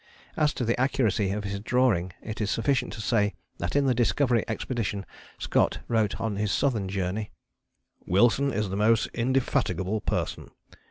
As 0.35 0.51
to 0.55 0.65
the 0.65 0.79
accuracy 0.79 1.29
of 1.29 1.43
his 1.43 1.59
drawing 1.59 2.11
it 2.23 2.41
is 2.41 2.49
sufficient 2.49 2.91
to 2.93 3.01
say 3.01 3.35
that 3.59 3.75
in 3.75 3.85
the 3.85 3.93
Discovery 3.93 4.43
Expedition 4.47 5.05
Scott 5.37 5.77
wrote 5.87 6.19
on 6.19 6.37
his 6.37 6.51
Southern 6.51 6.89
Journey: 6.89 7.29
"Wilson 8.07 8.51
is 8.51 8.69
the 8.71 8.75
most 8.75 9.05
indefatigable 9.13 10.01
person. 10.01 10.49